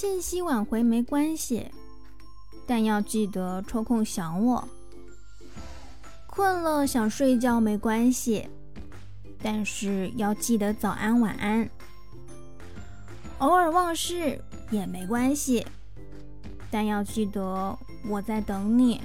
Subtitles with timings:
[0.00, 1.70] 信息挽回没关系，
[2.66, 4.66] 但要记得抽空想我。
[6.26, 8.48] 困了想睡觉没关系，
[9.42, 11.68] 但是要记得早安晚安。
[13.40, 15.66] 偶尔忘事也没关系，
[16.70, 19.02] 但要记得我在等你。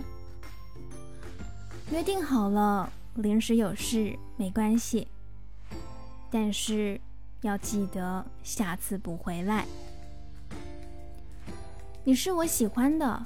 [1.92, 5.10] 约定好了，临时有事没关系，
[6.32, 7.02] 但是
[7.42, 9.66] 要记得下次补回来。
[12.08, 13.26] 你是我喜欢的，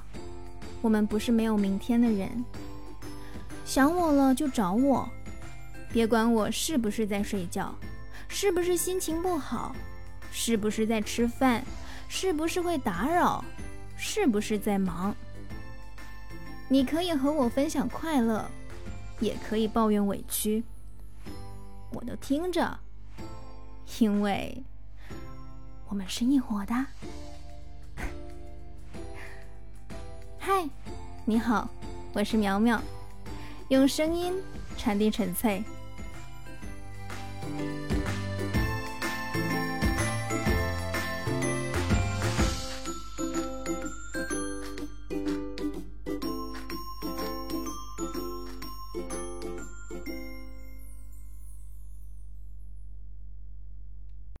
[0.80, 2.42] 我们不是没有明天的人。
[3.66, 5.06] 想我了就找我，
[5.92, 7.74] 别管我是不是在睡觉，
[8.26, 9.76] 是不是心情不好，
[10.32, 11.62] 是不是在吃饭，
[12.08, 13.44] 是不是会打扰，
[13.98, 15.14] 是不是在忙。
[16.66, 18.50] 你可以和我分享快乐，
[19.20, 20.64] 也可以抱怨委屈，
[21.92, 22.78] 我都听着，
[23.98, 24.64] 因为
[25.86, 26.74] 我们是一伙的。
[30.60, 30.68] 嗨，
[31.24, 31.66] 你好，
[32.12, 32.78] 我是苗苗，
[33.68, 34.34] 用声音
[34.76, 35.64] 传递纯粹。